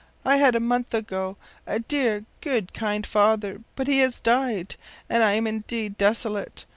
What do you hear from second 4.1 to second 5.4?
died, and I